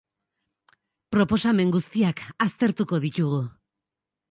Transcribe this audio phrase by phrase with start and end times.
[1.15, 3.45] Proposamen guztiak aztertuko ditugu.